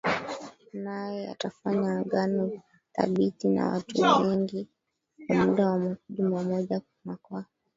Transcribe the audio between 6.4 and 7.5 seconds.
moja na kwa